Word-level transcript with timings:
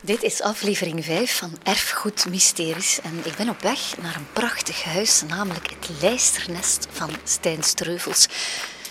Dit 0.00 0.22
is 0.22 0.42
aflevering 0.42 1.04
5 1.04 1.36
van 1.36 1.50
Erfgoed 1.62 2.26
Mysteries 2.28 3.00
en 3.00 3.20
ik 3.24 3.34
ben 3.36 3.48
op 3.48 3.60
weg 3.60 3.96
naar 4.02 4.16
een 4.16 4.32
prachtig 4.32 4.82
huis, 4.82 5.22
namelijk 5.28 5.70
het 5.70 6.00
Lijsternest 6.00 6.86
van 6.90 7.10
Stijn 7.24 7.62
Streuvels. 7.62 8.28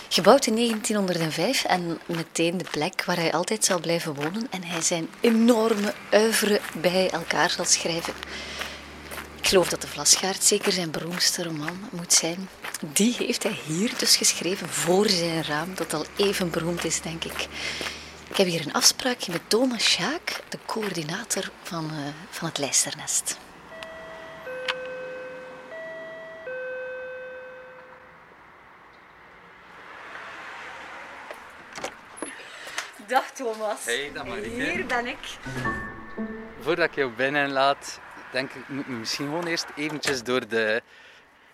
Gebouwd 0.08 0.46
in 0.46 0.54
1905 0.54 1.64
en 1.64 1.98
meteen 2.06 2.58
de 2.58 2.64
plek 2.70 3.04
waar 3.04 3.16
hij 3.16 3.32
altijd 3.32 3.64
zal 3.64 3.80
blijven 3.80 4.14
wonen 4.14 4.46
en 4.50 4.64
hij 4.64 4.80
zijn 4.80 5.08
enorme 5.20 5.94
uiveren 6.10 6.60
bij 6.80 7.10
elkaar 7.10 7.50
zal 7.50 7.64
schrijven. 7.64 8.14
Ik 9.40 9.46
geloof 9.48 9.68
dat 9.68 9.80
de 9.80 9.88
Vlasgaard 9.88 10.44
zeker 10.44 10.72
zijn 10.72 10.90
beroemdste 10.90 11.42
roman 11.42 11.88
moet 11.90 12.12
zijn. 12.12 12.48
Die 12.92 13.14
heeft 13.18 13.42
hij 13.42 13.58
hier 13.66 13.92
dus 13.98 14.16
geschreven 14.16 14.68
voor 14.68 15.08
zijn 15.08 15.44
raam, 15.44 15.74
dat 15.74 15.94
al 15.94 16.04
even 16.16 16.50
beroemd 16.50 16.84
is, 16.84 17.00
denk 17.00 17.24
ik. 17.24 17.48
Ik 18.34 18.40
heb 18.40 18.48
hier 18.48 18.66
een 18.66 18.72
afspraakje 18.72 19.32
met 19.32 19.50
Thomas 19.50 19.92
Schaak, 19.92 20.40
de 20.48 20.58
coördinator 20.66 21.50
van, 21.62 21.84
uh, 21.84 21.98
van 22.30 22.48
het 22.48 22.58
Lijsternest. 22.58 23.38
Dag 33.06 33.30
Thomas. 33.30 33.84
Hey, 33.84 34.10
dag 34.14 34.26
Marieke. 34.26 34.62
Hier 34.62 34.86
ben 34.86 35.06
ik. 35.06 35.38
Voordat 36.60 36.88
ik 36.88 36.94
jou 36.94 37.10
binnenlaat, 37.10 38.00
denk 38.32 38.52
ik, 38.52 38.68
moet 38.68 38.84
ik 38.84 38.88
misschien 38.88 39.26
gewoon 39.26 39.46
eerst 39.46 39.66
eventjes 39.76 40.22
door 40.22 40.48
de 40.48 40.82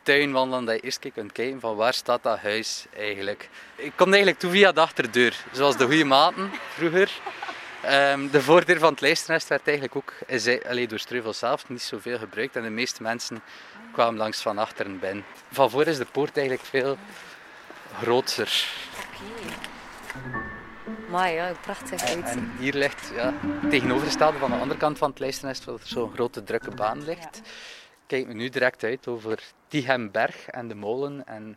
tuin 0.03 0.33
wandelen, 0.33 0.65
dat 0.65 0.75
je 0.75 0.81
eerst 0.81 1.13
kunt 1.15 1.33
kijken 1.33 1.61
van 1.61 1.77
waar 1.77 1.95
staat 1.95 2.23
dat 2.23 2.39
huis 2.39 2.87
eigenlijk. 2.97 3.49
Ik 3.77 3.93
kom 3.97 4.09
eigenlijk 4.09 4.39
toe 4.39 4.51
via 4.51 4.73
de 4.73 4.81
achterdeur, 4.81 5.45
zoals 5.53 5.77
de 5.77 5.85
goede 5.85 6.05
maten 6.05 6.51
vroeger. 6.75 7.11
Um, 7.91 8.31
de 8.31 8.43
voordeur 8.43 8.79
van 8.79 8.91
het 8.91 9.01
lijstnest 9.01 9.49
werd 9.49 9.67
eigenlijk 9.67 9.97
ook 9.97 10.13
is, 10.27 10.65
allee, 10.69 10.89
door 10.89 10.99
Streuvel 10.99 11.33
zelf 11.33 11.69
niet 11.69 11.83
zoveel 11.83 12.19
gebruikt 12.19 12.57
en 12.57 12.63
de 12.63 12.71
meeste 12.71 13.03
mensen 13.03 13.43
kwamen 13.93 14.17
langs 14.17 14.41
van 14.41 14.59
achteren 14.59 14.99
binnen. 14.99 15.25
Van 15.53 15.71
voor 15.71 15.87
is 15.87 15.99
de 15.99 16.07
poort 16.13 16.37
eigenlijk 16.37 16.67
veel 16.69 16.99
groter. 18.01 18.69
Oké. 18.97 19.69
Maar 21.11 21.31
ja, 21.31 21.53
prachtig 21.61 22.03
en, 22.03 22.25
en, 22.25 22.53
hier 22.59 22.75
ligt 22.75 23.11
ja, 23.15 23.35
tegenovergestelde 23.71 24.39
van 24.39 24.51
de 24.51 24.57
andere 24.57 24.79
kant 24.79 24.99
van 24.99 25.11
het 25.11 25.19
lijstnest, 25.19 25.65
waar 25.65 25.79
zo'n 25.83 26.13
grote 26.13 26.43
drukke 26.43 26.71
baan 26.71 27.05
ligt. 27.05 27.41
Kijk 28.07 28.27
me 28.27 28.35
nu 28.35 28.49
direct 28.49 28.85
uit 28.85 29.09
over 29.09 29.43
Tichemberg 29.71 30.47
en 30.47 30.69
de 30.69 30.75
molen 30.75 31.27
en 31.27 31.57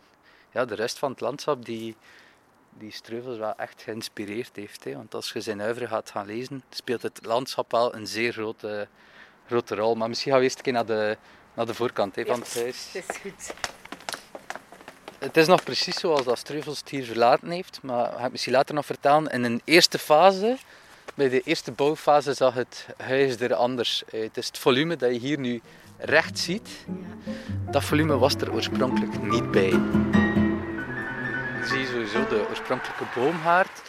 ja, 0.51 0.65
de 0.65 0.75
rest 0.75 0.99
van 0.99 1.11
het 1.11 1.19
landschap 1.19 1.65
die, 1.65 1.95
die 2.69 2.91
Streuvels 2.91 3.37
wel 3.37 3.55
echt 3.55 3.81
geïnspireerd 3.81 4.55
heeft. 4.55 4.83
Hè. 4.83 4.95
Want 4.95 5.15
als 5.15 5.31
je 5.31 5.41
zijn 5.41 5.61
uiveren 5.61 5.87
gaat 5.87 6.09
gaan 6.09 6.25
lezen, 6.25 6.63
speelt 6.69 7.01
het 7.01 7.19
landschap 7.25 7.71
wel 7.71 7.95
een 7.95 8.07
zeer 8.07 8.33
grote, 8.33 8.87
grote 9.47 9.75
rol. 9.75 9.95
Maar 9.95 10.09
misschien 10.09 10.31
gaan 10.31 10.39
we 10.39 10.45
eerst 10.45 10.57
een 10.57 10.63
keer 10.63 10.73
naar 10.73 10.85
de, 10.85 11.17
naar 11.53 11.65
de 11.65 11.73
voorkant 11.73 12.15
hè, 12.15 12.25
van 12.25 12.39
het 12.39 12.53
huis. 12.53 12.89
Het 12.93 13.09
is 13.09 13.17
goed. 13.17 13.53
Het 15.19 15.37
is 15.37 15.47
nog 15.47 15.63
precies 15.63 15.99
zoals 15.99 16.23
dat 16.23 16.37
Streuvels 16.37 16.79
het 16.79 16.89
hier 16.89 17.05
verlaten 17.05 17.49
heeft, 17.49 17.79
maar 17.81 18.09
ik 18.09 18.15
ga 18.15 18.21
het 18.21 18.31
misschien 18.31 18.53
later 18.53 18.75
nog 18.75 18.85
vertellen. 18.85 19.31
In 19.31 19.43
een 19.43 19.61
eerste 19.63 19.99
fase, 19.99 20.57
bij 21.15 21.29
de 21.29 21.41
eerste 21.41 21.71
bouwfase, 21.71 22.33
zag 22.33 22.53
het 22.53 22.87
huis 22.97 23.39
er 23.39 23.53
anders 23.53 24.03
uit. 24.13 24.23
Het 24.23 24.37
is 24.37 24.47
het 24.47 24.57
volume 24.57 24.95
dat 24.95 25.11
je 25.11 25.19
hier 25.19 25.39
nu 25.39 25.61
recht 25.97 26.39
ziet, 26.39 26.69
dat 27.71 27.83
volume 27.83 28.17
was 28.17 28.35
er 28.35 28.53
oorspronkelijk 28.53 29.23
niet 29.23 29.51
bij. 29.51 29.69
Je 31.59 31.63
ziet 31.63 31.87
sowieso 31.87 32.27
de 32.27 32.45
oorspronkelijke 32.49 33.03
boomhaard. 33.15 33.81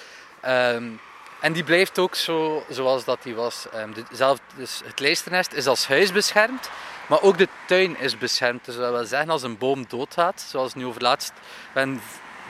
Um, 0.47 1.01
en 1.41 1.53
die 1.53 1.65
blijft 1.65 1.99
ook 1.99 2.15
zo 2.15 2.65
zoals 2.69 3.05
dat 3.05 3.23
die 3.23 3.35
was. 3.35 3.67
Um, 3.75 3.95
de, 3.95 4.03
zelf, 4.13 4.39
dus 4.57 4.81
het 4.85 5.01
lijsternest 5.01 5.53
is 5.53 5.67
als 5.67 5.87
huis 5.87 6.13
beschermd, 6.13 6.71
maar 7.07 7.23
ook 7.23 7.39
de 7.39 7.49
tuin 7.67 7.99
is 7.99 8.19
beschermd. 8.19 8.65
Dus 8.65 8.77
dat 8.77 8.91
wil 8.93 9.05
zeggen, 9.05 9.31
als 9.31 9.43
een 9.43 9.59
boom 9.59 9.85
doodgaat, 9.89 10.41
zoals 10.49 10.75
nu 10.75 10.87
overlaatst, 10.87 11.33
we 11.73 11.97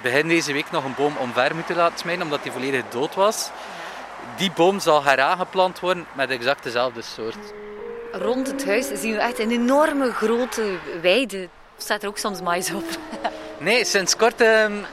begin 0.03 0.28
deze 0.28 0.53
week 0.53 0.70
nog 0.70 0.84
een 0.84 0.94
boom 0.94 1.16
omver 1.16 1.54
moeten 1.54 1.76
laten 1.76 1.98
smijten, 1.98 2.25
omdat 2.25 2.43
die 2.43 2.53
volledig 2.53 2.82
dood 2.88 3.14
was. 3.14 3.50
Die 4.37 4.53
boom 4.53 4.81
zal 4.81 5.04
heraangeplant 5.04 5.81
worden 5.81 6.06
met 6.12 6.31
exact 6.31 6.62
dezelfde 6.62 7.03
soort 7.03 7.53
rond 8.19 8.47
het 8.47 8.64
huis 8.66 8.86
zien 8.94 9.12
we 9.12 9.19
echt 9.19 9.38
een 9.38 9.50
enorme 9.50 10.12
grote 10.12 10.78
weide. 11.02 11.48
Staat 11.76 12.02
er 12.02 12.08
ook 12.08 12.19
soms 12.19 12.41
mais 12.41 12.70
op? 12.72 12.84
Nee, 13.58 13.84
sinds 13.84 14.16
kort 14.16 14.41
um, 14.41 14.84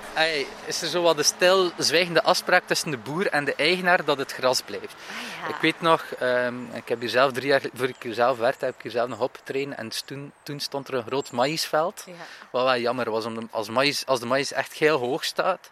is 0.65 0.81
er 0.81 0.87
zo 0.87 1.01
wat 1.01 1.17
de 1.17 1.23
stilzwijgende 1.23 2.23
afspraak 2.23 2.67
tussen 2.67 2.91
de 2.91 2.97
boer 2.97 3.27
en 3.27 3.45
de 3.45 3.55
eigenaar 3.55 4.05
dat 4.05 4.17
het 4.17 4.31
gras 4.31 4.61
blijft. 4.61 4.93
Ah, 4.93 5.41
ja. 5.41 5.55
Ik 5.55 5.61
weet 5.61 5.81
nog, 5.81 6.05
um, 6.21 6.69
ik 6.73 6.89
heb 6.89 6.99
hier 6.99 7.09
zelf 7.09 7.31
drie 7.31 7.47
jaar, 7.47 7.61
voor 7.73 7.87
ik 7.87 7.95
hier 7.99 8.13
zelf 8.13 8.37
werkte, 8.37 8.65
heb 8.65 8.75
ik 8.75 8.81
hier 8.81 8.91
zelf 8.91 9.09
nog 9.09 9.19
opgetreden 9.19 9.77
en 9.77 9.89
toen, 10.05 10.31
toen 10.43 10.59
stond 10.59 10.87
er 10.87 10.93
een 10.93 11.03
groot 11.03 11.31
maïsveld. 11.31 12.03
Ja. 12.05 12.13
Wat 12.51 12.63
wel 12.63 12.77
jammer 12.77 13.11
was, 13.11 13.25
omdat 13.25 13.43
als, 13.51 13.69
maïs, 13.69 14.05
als 14.05 14.19
de 14.19 14.25
maïs 14.25 14.51
echt 14.51 14.73
heel 14.73 14.97
hoog 14.97 15.23
staat, 15.23 15.71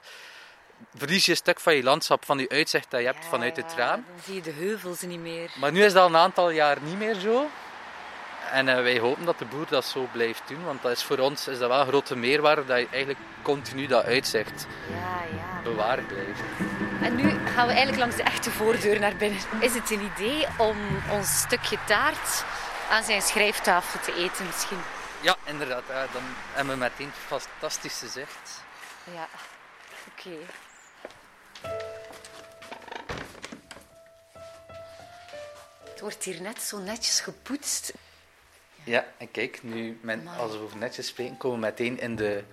verlies 0.95 1.25
je 1.25 1.31
een 1.31 1.37
stuk 1.37 1.59
van 1.59 1.75
je 1.75 1.83
landschap, 1.83 2.25
van 2.25 2.39
je 2.39 2.49
uitzicht 2.49 2.91
dat 2.91 2.99
je 2.99 3.05
hebt 3.05 3.23
ja, 3.23 3.29
vanuit 3.29 3.55
het 3.55 3.73
raam. 3.75 4.05
Dan 4.07 4.23
zie 4.23 4.35
je 4.35 4.41
de 4.41 4.51
heuvels 4.51 5.01
niet 5.01 5.19
meer. 5.19 5.51
Maar 5.59 5.71
nu 5.71 5.83
is 5.83 5.93
dat 5.93 6.03
al 6.03 6.09
een 6.09 6.15
aantal 6.15 6.49
jaar 6.49 6.77
niet 6.81 6.97
meer 6.97 7.15
zo. 7.15 7.49
En 8.51 8.67
uh, 8.67 8.75
wij 8.75 8.99
hopen 8.99 9.25
dat 9.25 9.39
de 9.39 9.45
boer 9.45 9.65
dat 9.69 9.85
zo 9.85 10.07
blijft 10.11 10.41
doen, 10.47 10.63
want 10.63 10.81
dat 10.81 10.91
is 10.91 11.03
voor 11.03 11.17
ons 11.17 11.47
is 11.47 11.59
dat 11.59 11.69
wel 11.69 11.79
een 11.79 11.87
grote 11.87 12.15
meerwaarde 12.15 12.65
dat 12.65 12.79
je 12.79 12.87
eigenlijk 12.89 13.19
continu 13.41 13.87
dat 13.87 14.05
uitzicht 14.05 14.67
ja, 14.89 15.37
ja. 15.37 15.61
bewaard 15.63 16.07
blijft. 16.07 16.39
En 17.01 17.15
nu 17.15 17.29
gaan 17.29 17.67
we 17.67 17.73
eigenlijk 17.73 17.97
langs 17.97 18.15
de 18.15 18.23
echte 18.23 18.51
voordeur 18.51 18.99
naar 18.99 19.15
binnen. 19.15 19.39
Is 19.59 19.73
het 19.73 19.91
een 19.91 20.11
idee 20.15 20.47
om 20.57 20.77
ons 21.11 21.39
stukje 21.39 21.77
taart 21.85 22.43
aan 22.89 23.03
zijn 23.03 23.21
schrijftafel 23.21 23.99
te 23.99 24.13
eten 24.13 24.45
misschien? 24.45 24.79
Ja, 25.21 25.35
inderdaad. 25.43 25.83
Dan 25.87 26.23
hebben 26.51 26.73
we 26.73 26.79
meteen 26.79 27.11
fantastische 27.27 28.07
zicht. 28.07 28.63
Ja, 29.03 29.27
oké. 30.07 30.27
Okay. 30.27 30.68
Het 35.83 35.99
wordt 35.99 36.23
hier 36.23 36.41
net 36.41 36.61
zo 36.61 36.77
netjes 36.77 37.19
gepoetst. 37.19 37.93
Ja, 38.83 39.05
en 39.17 39.31
kijk, 39.31 39.63
nu, 39.63 39.99
men, 40.01 40.27
als 40.27 40.51
we 40.51 40.57
over 40.57 40.77
netjes 40.77 41.07
spreken, 41.07 41.37
komen 41.37 41.59
we 41.59 41.65
meteen 41.65 41.99
in 41.99 42.15
de 42.15 42.43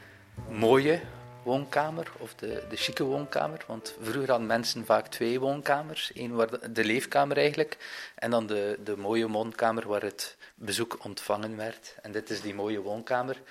mooie 0.49 1.01
woonkamer, 1.43 2.13
of 2.19 2.35
de, 2.35 2.67
de 2.69 2.77
chique 2.77 3.05
woonkamer. 3.05 3.65
Want 3.67 3.95
vroeger 4.01 4.31
hadden 4.31 4.47
mensen 4.47 4.85
vaak 4.85 5.07
twee 5.07 5.41
woonkamers. 5.41 6.11
Eén 6.15 6.35
waar 6.35 6.51
de, 6.51 6.73
de 6.73 6.85
leefkamer 6.85 7.37
eigenlijk, 7.37 7.77
en 8.15 8.31
dan 8.31 8.47
de, 8.47 8.79
de 8.85 8.97
mooie 8.97 9.29
woonkamer 9.29 9.89
waar 9.89 10.03
het 10.03 10.37
bezoek 10.55 11.05
ontvangen 11.05 11.57
werd. 11.57 11.95
En 12.03 12.13
dit 12.13 12.31
is 12.31 12.41
die 12.41 12.55
mooie 12.55 12.81
woonkamer. 12.81 13.43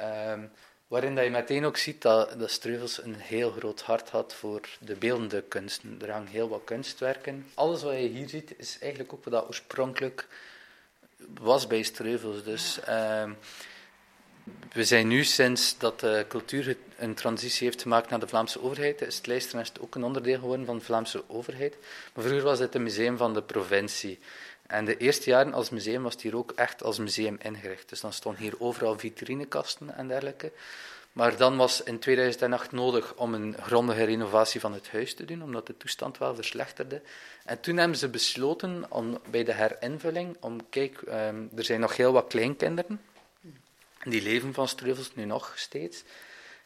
Um, 0.00 0.50
waarin 0.88 1.14
dat 1.14 1.24
je 1.24 1.30
meteen 1.30 1.64
ook 1.64 1.76
ziet 1.76 2.02
dat, 2.02 2.38
dat 2.38 2.50
Streuvels 2.50 3.02
een 3.02 3.14
heel 3.14 3.50
groot 3.50 3.80
hart 3.80 4.10
had 4.10 4.34
voor 4.34 4.60
de 4.80 4.94
beeldende 4.94 5.42
kunsten. 5.42 5.98
Er 6.02 6.10
hangen 6.10 6.28
heel 6.28 6.48
wat 6.48 6.64
kunstwerken. 6.64 7.46
Alles 7.54 7.82
wat 7.82 7.92
je 7.92 7.98
hier 7.98 8.28
ziet 8.28 8.54
is 8.56 8.78
eigenlijk 8.80 9.12
ook 9.12 9.24
wat 9.24 9.32
dat 9.32 9.46
oorspronkelijk 9.46 10.26
was 11.40 11.66
bij 11.66 11.82
Streuvels. 11.82 12.44
Dus 12.44 12.78
uh, 12.88 13.30
we 14.72 14.84
zijn 14.84 15.08
nu, 15.08 15.24
sinds 15.24 15.78
dat 15.78 16.00
de 16.00 16.24
cultuur 16.28 16.76
een 16.98 17.14
transitie 17.14 17.66
heeft 17.66 17.82
gemaakt 17.82 18.10
naar 18.10 18.20
de 18.20 18.28
Vlaamse 18.28 18.62
overheid, 18.62 19.00
is 19.00 19.16
het 19.16 19.26
Lijsternest 19.26 19.80
ook 19.80 19.94
een 19.94 20.04
onderdeel 20.04 20.38
geworden 20.38 20.66
van 20.66 20.78
de 20.78 20.84
Vlaamse 20.84 21.22
overheid. 21.26 21.76
Maar 22.14 22.24
vroeger 22.24 22.44
was 22.44 22.58
het 22.58 22.74
een 22.74 22.82
museum 22.82 23.16
van 23.16 23.34
de 23.34 23.42
provincie. 23.42 24.18
En 24.66 24.84
de 24.84 24.96
eerste 24.96 25.30
jaren 25.30 25.54
als 25.54 25.70
museum 25.70 26.02
was 26.02 26.12
het 26.12 26.22
hier 26.22 26.36
ook 26.36 26.52
echt 26.52 26.82
als 26.82 26.98
museum 26.98 27.38
ingericht. 27.42 27.88
Dus 27.88 28.00
dan 28.00 28.12
stonden 28.12 28.42
hier 28.42 28.54
overal 28.58 28.98
vitrinekasten 28.98 29.96
en 29.96 30.08
dergelijke. 30.08 30.52
Maar 31.12 31.36
dan 31.36 31.56
was 31.56 31.82
in 31.82 31.98
2008 31.98 32.72
nodig 32.72 33.14
om 33.14 33.34
een 33.34 33.56
grondige 33.60 34.04
renovatie 34.04 34.60
van 34.60 34.72
het 34.72 34.90
huis 34.90 35.14
te 35.14 35.24
doen, 35.24 35.42
omdat 35.42 35.66
de 35.66 35.76
toestand 35.76 36.18
wel 36.18 36.34
verslechterde. 36.34 37.02
En 37.44 37.60
toen 37.60 37.76
hebben 37.76 37.98
ze 37.98 38.08
besloten 38.08 38.84
om 38.88 39.18
bij 39.30 39.44
de 39.44 39.52
herinvulling, 39.52 40.36
om 40.40 40.68
kijk, 40.68 41.00
um, 41.00 41.50
er 41.56 41.64
zijn 41.64 41.80
nog 41.80 41.96
heel 41.96 42.12
wat 42.12 42.26
kleinkinderen, 42.26 43.00
die 44.10 44.22
leven 44.22 44.54
van 44.54 44.68
Streuvels 44.68 45.14
nu 45.14 45.24
nog 45.24 45.52
steeds. 45.56 46.02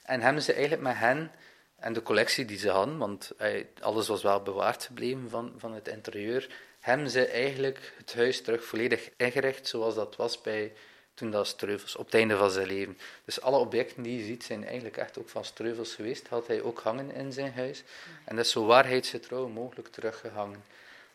En 0.02 0.20
hebben 0.20 0.42
ze 0.42 0.52
eigenlijk 0.52 0.82
met 0.82 0.96
hen 0.96 1.30
en 1.76 1.92
de 1.92 2.02
collectie 2.02 2.44
die 2.44 2.58
ze 2.58 2.70
hadden, 2.70 2.98
want 2.98 3.32
alles 3.80 4.08
was 4.08 4.22
wel 4.22 4.42
bewaard 4.42 4.84
gebleven 4.84 5.30
van, 5.30 5.52
van 5.56 5.74
het 5.74 5.88
interieur, 5.88 6.48
hebben 6.80 7.10
ze 7.10 7.26
eigenlijk 7.26 7.92
het 7.96 8.14
huis 8.14 8.42
terug 8.42 8.64
volledig 8.64 9.10
ingericht 9.16 9.66
zoals 9.66 9.94
dat 9.94 10.16
was 10.16 10.40
bij 10.40 10.72
toen 11.14 11.30
dat 11.30 11.46
Streuvels, 11.46 11.96
op 11.96 12.04
het 12.04 12.14
einde 12.14 12.36
van 12.36 12.50
zijn 12.50 12.66
leven. 12.66 12.98
Dus 13.24 13.40
alle 13.40 13.58
objecten 13.58 14.02
die 14.02 14.18
je 14.18 14.24
ziet 14.24 14.44
zijn 14.44 14.64
eigenlijk 14.66 14.96
echt 14.96 15.18
ook 15.18 15.28
van 15.28 15.44
Streuvels 15.44 15.94
geweest. 15.94 16.28
Had 16.28 16.46
hij 16.46 16.62
ook 16.62 16.80
hangen 16.80 17.10
in 17.10 17.32
zijn 17.32 17.52
huis. 17.52 17.82
En 18.24 18.36
dat 18.36 18.44
is 18.44 18.50
zo 18.50 18.64
waarheidsgetrouw 18.66 19.48
mogelijk 19.48 19.88
teruggehangen. 19.88 20.64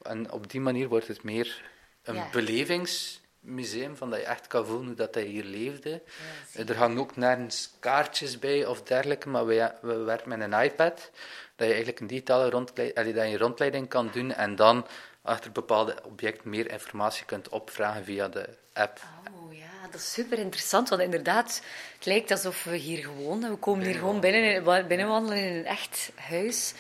En 0.02 0.32
op 0.32 0.52
die 0.52 0.60
manier 0.60 0.88
wordt 0.88 1.08
het 1.08 1.24
meer 1.24 1.64
een 2.04 2.16
ja. 2.16 2.30
belevingsmuseum 2.32 3.24
museum, 3.46 3.96
van 3.96 4.10
dat 4.10 4.20
je 4.20 4.26
echt 4.26 4.48
kan 4.48 4.66
voelen 4.66 4.86
hoe 4.86 4.96
dat 4.96 5.14
hij 5.14 5.24
hier 5.24 5.44
leefde. 5.44 6.02
er 6.68 6.78
hangen 6.78 6.98
ook 6.98 7.16
nergens 7.16 7.72
kaartjes 7.80 8.40
bij 8.40 8.66
of 8.66 8.82
dergelijke, 8.84 9.30
maar 9.30 9.46
we, 9.46 9.72
we 9.82 9.96
werken 9.96 10.30
met 10.30 10.42
een 10.42 10.62
iPad, 10.62 11.12
dat 11.56 11.68
je 11.68 11.74
eigenlijk 11.74 12.00
een 12.00 12.08
digitale 12.08 12.50
rondleiding, 12.50 13.16
dat 13.16 13.30
je 13.30 13.38
rondleiding 13.38 13.90
kan 13.90 14.10
doen 14.14 14.34
en 14.34 14.56
dan 14.56 14.88
achter 15.22 15.52
bepaalde 15.52 15.96
objecten 16.04 16.50
meer 16.50 16.72
informatie 16.72 17.26
kunt 17.26 17.50
opvragen 17.50 18.04
via 18.04 18.28
de 18.28 18.50
app. 18.74 19.00
Oh 19.36 19.54
ja, 19.54 19.88
dat 19.92 20.00
is 20.00 20.12
super 20.12 20.40
interessant, 20.40 20.90
want 20.90 21.02
inderdaad, 21.02 21.62
het 21.96 22.06
lijkt 22.06 22.32
alsof 22.32 22.64
we 22.64 22.76
hier 22.76 23.04
gewoon, 23.04 23.50
we 23.50 23.56
komen 23.56 23.86
hier 23.86 23.96
gewoon 23.96 24.20
binnen, 24.20 24.88
binnenwandelen 24.88 25.38
in 25.38 25.56
een 25.56 25.66
echt 25.66 26.12
huis. 26.16 26.74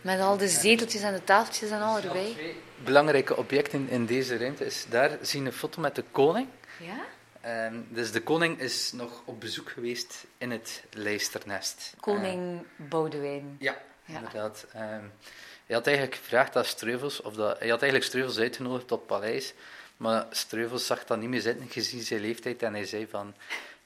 Met 0.00 0.20
al 0.20 0.36
de 0.36 0.48
zeteltjes 0.48 1.02
en 1.02 1.12
de 1.12 1.24
tafeltjes 1.24 1.70
en 1.70 1.80
al 1.80 1.96
erbij. 1.96 2.32
Twee 2.32 2.56
belangrijke 2.84 3.36
objecten 3.36 3.88
in 3.88 4.06
deze 4.06 4.36
ruimte 4.36 4.64
is 4.64 4.86
daar 4.88 5.18
zien 5.20 5.46
een 5.46 5.52
foto 5.52 5.80
met 5.80 5.94
de 5.94 6.04
koning. 6.10 6.48
Ja? 6.78 7.66
Um, 7.66 7.86
dus 7.88 8.12
de 8.12 8.22
koning 8.22 8.60
is 8.60 8.92
nog 8.92 9.22
op 9.24 9.40
bezoek 9.40 9.70
geweest 9.70 10.24
in 10.38 10.50
het 10.50 10.84
lijsternest. 10.90 11.94
Koning 12.00 12.60
uh, 12.60 12.88
Boudewijn. 12.88 13.56
Ja, 13.58 13.76
ja, 14.04 14.16
inderdaad. 14.16 14.66
Um, 14.74 15.12
hij 15.66 15.76
had 15.76 15.86
eigenlijk 15.86 16.16
gevraagd 16.16 16.56
aan 16.56 16.64
Streuvels, 16.64 17.22
of 17.22 17.34
dat, 17.34 17.58
hij 17.58 17.68
had 17.68 17.82
eigenlijk 17.82 18.04
Streuvels 18.04 18.38
uitgenodigd 18.38 18.88
tot 18.88 19.06
paleis, 19.06 19.54
maar 19.96 20.26
Streuvels 20.30 20.86
zag 20.86 21.04
dat 21.04 21.18
niet 21.18 21.28
meer 21.28 21.40
zitten 21.40 21.68
gezien 21.68 22.02
zijn 22.02 22.20
leeftijd 22.20 22.62
en 22.62 22.74
hij 22.74 22.86
zei 22.86 23.06
van, 23.10 23.34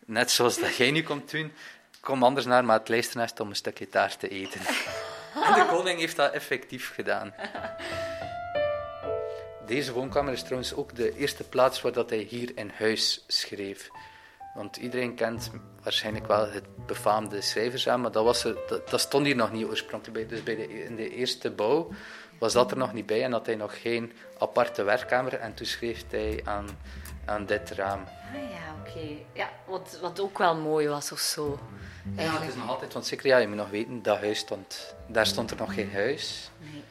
net 0.05 0.31
zoals 0.31 0.59
dat 0.59 0.77
jij 0.77 0.91
nu 0.91 1.03
komt 1.03 1.31
doen, 1.31 1.53
kom 2.01 2.23
anders 2.23 2.47
naar 2.47 2.65
maar 2.65 2.79
het 2.79 2.89
lijsternest 2.89 3.41
om 3.41 3.49
een 3.49 3.57
stukje 3.57 3.89
taart 3.89 4.19
te 4.19 4.29
eten. 4.29 4.61
En 5.35 5.55
de 5.55 5.67
koning 5.75 5.99
heeft 5.99 6.17
dat 6.17 6.32
effectief 6.32 6.94
gedaan. 6.94 7.35
Deze 9.67 9.93
woonkamer 9.93 10.32
is 10.32 10.43
trouwens 10.43 10.75
ook 10.75 10.94
de 10.97 11.17
eerste 11.17 11.44
plaats 11.44 11.81
waar 11.81 11.93
dat 11.93 12.11
hij 12.11 12.19
hier 12.19 12.53
in 12.55 12.71
huis 12.75 13.25
schreef. 13.27 13.91
Want 14.55 14.77
iedereen 14.77 15.15
kent 15.15 15.50
waarschijnlijk 15.82 16.27
wel 16.27 16.50
het 16.50 16.87
befaamde 16.87 17.41
schrijversraam, 17.41 18.00
maar 18.00 18.12
dat, 18.12 18.25
was 18.25 18.44
er, 18.44 18.56
dat, 18.91 19.00
stond 19.00 19.27
hier 19.27 19.37
nog 19.37 19.53
niet 19.53 19.65
oorspronkelijk 19.65 20.19
bij. 20.19 20.37
Dus 20.37 20.43
bij 20.43 20.56
de, 20.56 20.85
in 20.85 20.97
de 20.97 21.15
eerste 21.15 21.50
bouw 21.50 21.88
was 22.38 22.53
dat 22.53 22.71
er 22.71 22.76
nog 22.76 22.93
niet 22.93 23.06
bij 23.06 23.25
en 23.25 23.33
had 23.33 23.47
hij 23.47 23.55
nog 23.55 23.81
geen 23.81 24.12
aparte 24.38 24.83
werkkamer. 24.83 25.35
En 25.35 25.55
toen 25.55 25.67
schreef 25.67 26.05
hij 26.11 26.41
aan, 26.44 26.69
aan 27.25 27.46
dit 27.46 27.70
raam. 27.70 28.00
Ah 28.00 28.50
ja, 28.50 28.75
oké. 28.81 29.08
Ja, 29.32 29.50
wat, 29.67 29.99
wat 30.00 30.20
ook 30.20 30.38
wel 30.38 30.56
mooi 30.56 30.88
was 30.88 31.12
of 31.12 31.19
zo. 31.19 31.58
Ja, 32.17 32.40
het 32.40 32.49
is 32.49 32.55
nog 32.55 32.69
altijd, 32.69 32.93
want 32.93 33.06
zeker, 33.06 33.26
ja, 33.26 33.37
je 33.37 33.49
moet 33.49 33.56
nog 33.56 33.70
weten, 33.70 34.02
dat 34.02 34.19
huis 34.19 34.38
stond, 34.38 34.94
daar 35.06 35.26
stond 35.26 35.50
er 35.50 35.56
nog 35.56 35.75
geen 35.75 35.93
huis. 35.93 36.50
Nee. 36.58 36.82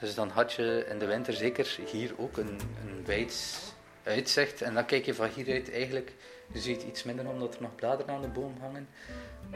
Dus 0.00 0.14
dan 0.14 0.30
had 0.30 0.52
je 0.52 0.86
in 0.88 0.98
de 0.98 1.06
winter 1.06 1.32
zeker 1.32 1.78
hier 1.90 2.14
ook 2.16 2.36
een, 2.36 2.60
een 2.86 3.04
wijd 3.04 3.58
uitzicht. 4.02 4.62
En 4.62 4.74
dan 4.74 4.84
kijk 4.84 5.04
je 5.04 5.14
van 5.14 5.28
hieruit 5.34 5.72
eigenlijk, 5.72 6.12
je 6.52 6.60
ziet 6.60 6.82
iets 6.82 7.02
minder 7.02 7.28
omdat 7.28 7.54
er 7.54 7.62
nog 7.62 7.74
bladeren 7.74 8.14
aan 8.14 8.20
de 8.20 8.28
boom 8.28 8.54
hangen. 8.60 8.88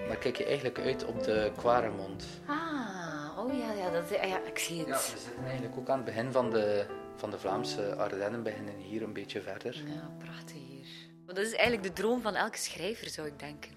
Maar 0.08 0.17
kijk 0.17 0.37
je 0.37 0.44
eigenlijk 0.44 0.78
uit 0.78 1.05
op 1.05 1.25
de 1.25 1.52
Quaremond. 1.56 2.25
Ah, 2.46 3.38
oh 3.38 3.58
ja, 3.58 3.72
ja, 3.72 3.90
dat, 3.90 4.08
ja 4.10 4.40
ik 4.46 4.58
zie 4.58 4.78
het. 4.78 4.88
Ja, 4.88 4.94
we 4.94 5.19
zitten 5.19 5.44
eigenlijk 5.44 5.76
ook 5.78 5.88
aan 5.88 5.96
het 5.96 6.05
begin 6.05 6.32
van 6.32 6.50
de, 6.50 6.87
van 7.16 7.31
de 7.31 7.38
Vlaamse 7.38 7.94
Ardennen, 7.94 8.43
beginnen 8.43 8.76
hier 8.76 9.02
een 9.02 9.12
beetje 9.12 9.40
verder. 9.40 9.82
Ja, 9.87 10.11
prachtig 10.19 10.56
hier. 10.56 10.87
Dat 11.26 11.38
is 11.38 11.52
eigenlijk 11.52 11.82
de 11.82 11.93
droom 11.93 12.20
van 12.22 12.34
elke 12.34 12.58
schrijver, 12.58 13.11
zou 13.11 13.26
ik 13.26 13.38
denken. 13.38 13.70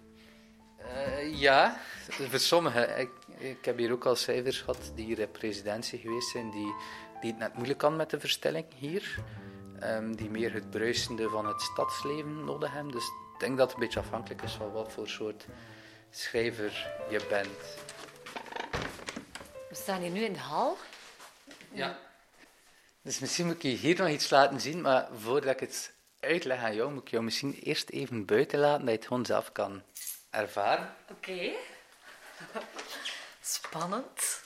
Uh, 0.81 1.39
ja, 1.39 1.77
voor 2.09 2.39
sommigen. 2.39 2.99
Ik, 2.99 3.09
ik, 3.37 3.65
heb 3.65 3.77
hier 3.77 3.91
ook 3.91 4.05
al 4.05 4.15
schrijvers 4.15 4.61
gehad 4.61 4.91
die 4.95 5.05
hier 5.05 5.19
in 5.19 5.29
residentie 5.39 5.99
geweest 5.99 6.29
zijn, 6.29 6.51
die, 6.51 6.73
die 7.21 7.29
het 7.29 7.39
net 7.39 7.53
moeilijk 7.53 7.79
kan 7.79 7.95
met 7.95 8.09
de 8.09 8.19
verstelling 8.19 8.65
hier. 8.75 9.19
Um, 9.83 10.15
die 10.15 10.29
meer 10.29 10.53
het 10.53 10.69
bruisende 10.69 11.29
van 11.29 11.47
het 11.47 11.61
stadsleven 11.61 12.45
nodig 12.45 12.71
hebben. 12.71 12.91
Dus 12.91 13.05
ik 13.33 13.39
denk 13.39 13.57
dat 13.57 13.67
het 13.67 13.75
een 13.75 13.83
beetje 13.83 13.99
afhankelijk 13.99 14.41
is 14.41 14.53
van 14.53 14.71
wat 14.71 14.91
voor 14.91 15.07
soort 15.07 15.45
schrijver 16.09 16.87
je 17.09 17.25
bent. 17.29 17.79
We 19.69 19.75
staan 19.75 20.01
hier 20.01 20.11
nu 20.11 20.21
in 20.21 20.33
de 20.33 20.39
hal. 20.39 20.77
Ja. 21.71 21.97
Dus 23.07 23.19
misschien 23.19 23.45
moet 23.45 23.55
ik 23.55 23.61
je 23.61 23.69
hier 23.69 23.97
nog 23.97 24.09
iets 24.09 24.29
laten 24.29 24.59
zien, 24.59 24.81
maar 24.81 25.07
voordat 25.21 25.53
ik 25.53 25.59
het 25.59 25.93
uitleg 26.19 26.59
aan 26.63 26.75
jou, 26.75 26.91
moet 26.93 27.01
ik 27.01 27.09
jou 27.09 27.23
misschien 27.23 27.59
eerst 27.63 27.89
even 27.89 28.25
buiten 28.25 28.59
laten, 28.59 28.79
dat 28.79 28.89
je 28.89 28.95
het 28.95 29.07
gewoon 29.07 29.25
zelf 29.25 29.51
kan 29.51 29.83
ervaren. 30.29 30.95
Oké. 31.11 31.51
Spannend. 33.41 34.41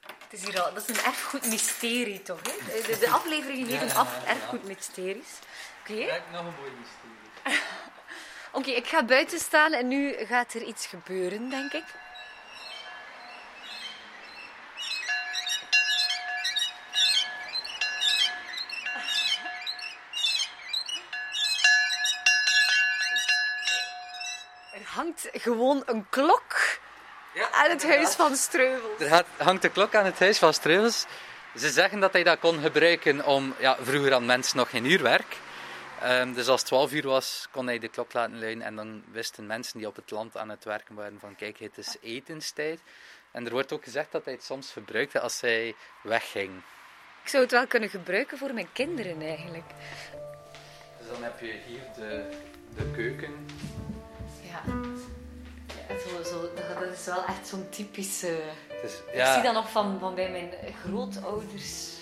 Het 0.00 0.32
is 0.32 0.44
hier 0.44 0.62
al, 0.62 0.74
dat 0.74 0.88
is 0.88 0.96
een 0.96 1.04
erfgoed 1.04 1.46
mysterie, 1.46 2.22
toch? 2.22 2.40
Hè? 2.42 2.80
De, 2.80 2.98
de 2.98 3.10
afleveringen 3.10 3.66
geven 3.66 3.96
af 3.96 4.24
erfgoed 4.24 4.64
mysteries. 4.64 5.38
Oké. 5.80 5.92
Okay. 5.92 6.22
nog 6.32 6.46
een 6.46 6.54
mooi 6.58 6.70
mysterie. 6.70 7.62
Oké, 8.58 8.70
ik 8.70 8.86
ga 8.86 9.04
buiten 9.04 9.38
staan 9.38 9.72
en 9.72 9.88
nu 9.88 10.12
gaat 10.12 10.54
er 10.54 10.62
iets 10.62 10.86
gebeuren, 10.86 11.50
denk 11.50 11.72
ik. 11.72 11.84
Hangt 25.22 25.42
gewoon 25.42 25.82
een 25.86 26.06
klok 26.08 26.78
ja, 27.34 27.50
aan 27.50 27.70
het 27.70 27.86
huis 27.86 28.14
van 28.14 28.36
Streuvels. 28.36 29.00
Er 29.00 29.24
hangt 29.36 29.64
een 29.64 29.72
klok 29.72 29.94
aan 29.94 30.04
het 30.04 30.18
huis 30.18 30.38
van 30.38 30.52
Streuvels. 30.52 31.06
Ze 31.56 31.70
zeggen 31.70 32.00
dat 32.00 32.12
hij 32.12 32.22
dat 32.22 32.38
kon 32.38 32.60
gebruiken 32.60 33.24
om... 33.26 33.54
Ja, 33.58 33.76
vroeger 33.80 34.10
hadden 34.10 34.26
mensen 34.26 34.56
nog 34.56 34.70
geen 34.70 34.84
uurwerk. 34.84 35.36
Um, 36.04 36.34
dus 36.34 36.48
als 36.48 36.60
het 36.60 36.68
12 36.68 36.92
uur 36.92 37.06
was, 37.06 37.48
kon 37.50 37.66
hij 37.66 37.78
de 37.78 37.88
klok 37.88 38.12
laten 38.12 38.38
luiden. 38.38 38.62
En 38.62 38.76
dan 38.76 39.04
wisten 39.12 39.46
mensen 39.46 39.78
die 39.78 39.86
op 39.86 39.96
het 39.96 40.10
land 40.10 40.36
aan 40.36 40.48
het 40.48 40.64
werken 40.64 40.94
waren 40.94 41.18
van... 41.20 41.36
Kijk, 41.36 41.58
het 41.58 41.78
is 41.78 41.96
etenstijd. 42.00 42.80
En 43.30 43.44
er 43.44 43.52
wordt 43.52 43.72
ook 43.72 43.84
gezegd 43.84 44.12
dat 44.12 44.24
hij 44.24 44.34
het 44.34 44.44
soms 44.44 44.72
gebruikte 44.72 45.20
als 45.20 45.40
hij 45.40 45.74
wegging. 46.02 46.62
Ik 47.22 47.28
zou 47.28 47.42
het 47.42 47.52
wel 47.52 47.66
kunnen 47.66 47.88
gebruiken 47.88 48.38
voor 48.38 48.54
mijn 48.54 48.72
kinderen 48.72 49.22
eigenlijk. 49.22 49.70
Dus 50.98 51.08
dan 51.08 51.22
heb 51.22 51.40
je 51.40 51.52
hier 51.66 51.82
de, 51.96 52.30
de 52.76 52.90
keuken 52.90 53.46
ja. 54.42 54.87
Zo, 55.88 56.22
zo, 56.22 56.40
dat 56.54 56.92
is 56.92 57.04
wel 57.04 57.24
echt 57.24 57.46
zo'n 57.46 57.68
typische... 57.68 58.40
Dus, 58.82 59.00
ja. 59.12 59.26
Ik 59.26 59.32
zie 59.32 59.42
dat 59.42 59.54
nog 59.54 59.70
van, 59.70 59.98
van 59.98 60.14
bij 60.14 60.30
mijn 60.30 60.74
grootouders. 60.84 61.96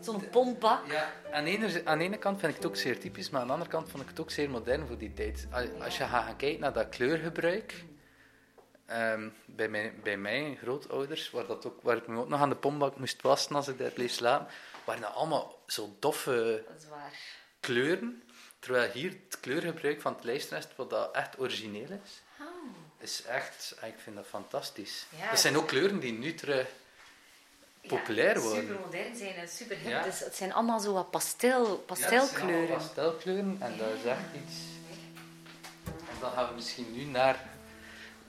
Zo'n 0.00 0.28
pompbak. 0.28 0.86
Ja, 0.86 1.12
aan 1.32 1.44
de, 1.44 1.50
ene, 1.50 1.82
aan 1.84 1.98
de 1.98 2.04
ene 2.04 2.18
kant 2.18 2.40
vind 2.40 2.50
ik 2.50 2.56
het 2.56 2.66
ook 2.66 2.76
zeer 2.76 3.00
typisch, 3.00 3.30
maar 3.30 3.40
aan 3.40 3.46
de 3.46 3.52
andere 3.52 3.70
kant 3.70 3.90
vond 3.90 4.02
ik 4.02 4.08
het 4.08 4.20
ook 4.20 4.30
zeer 4.30 4.50
modern 4.50 4.86
voor 4.86 4.98
die 4.98 5.12
tijd. 5.12 5.46
Als 5.80 5.96
je 5.96 6.04
gaat 6.04 6.36
kijken 6.36 6.60
naar 6.60 6.72
dat 6.72 6.88
kleurgebruik, 6.88 7.84
um, 8.90 9.34
bij, 9.46 9.68
mijn, 9.68 10.00
bij 10.02 10.16
mijn 10.16 10.56
grootouders, 10.56 11.30
waar, 11.30 11.46
dat 11.46 11.66
ook, 11.66 11.82
waar 11.82 11.96
ik 11.96 12.06
me 12.06 12.20
ook 12.20 12.28
nog 12.28 12.40
aan 12.40 12.48
de 12.48 12.56
pompbak 12.56 12.96
moest 12.96 13.22
wassen 13.22 13.56
als 13.56 13.68
ik 13.68 13.78
daar 13.78 13.90
bleef 13.90 14.12
slapen, 14.12 14.46
waren 14.84 15.02
dat 15.02 15.14
allemaal 15.14 15.62
zo 15.66 15.96
doffe 15.98 16.64
kleuren. 17.60 18.22
Terwijl 18.58 18.90
hier 18.90 19.10
het 19.10 19.40
kleurgebruik 19.40 20.00
van 20.00 20.14
het 20.14 20.24
lijstnest, 20.24 20.76
wat 20.76 20.90
dat 20.90 21.14
echt 21.14 21.38
origineel 21.38 21.88
is, 22.04 22.22
oh. 22.40 22.46
Is 22.98 23.22
echt, 23.22 23.74
ik 23.82 23.94
vind 24.02 24.16
dat 24.16 24.26
fantastisch. 24.26 25.06
Ja, 25.18 25.30
dat 25.30 25.40
zijn 25.40 25.56
ook 25.56 25.68
kleuren 25.68 25.98
die 25.98 26.12
nu 26.12 26.34
terug 26.34 26.66
populair 27.86 28.34
ja, 28.34 28.40
worden. 28.40 28.62
super 28.62 28.80
modern 28.80 29.16
zijn 29.16 29.34
en 29.34 29.48
super 29.48 29.76
hip. 29.76 29.88
Ja. 29.88 30.02
Dus 30.02 30.20
het 30.20 30.36
zijn 30.36 30.52
allemaal 30.52 30.80
zo 30.80 30.92
wat 30.92 31.10
pastel, 31.10 31.76
pastelkleuren. 31.76 32.68
Ja, 32.68 32.74
pastelkleuren 32.74 33.56
en 33.60 33.78
dat 33.78 33.88
is 33.88 34.04
echt 34.04 34.34
iets. 34.34 34.56
En 35.84 36.16
dan 36.20 36.32
gaan 36.32 36.48
we 36.48 36.54
misschien 36.54 36.92
nu 36.92 37.04
naar 37.04 37.48